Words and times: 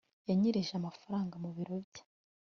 yanyereje 0.27 0.73
amafaranga 0.75 1.35
mu 1.43 1.49
biro 1.55 1.75
bye 1.87 2.03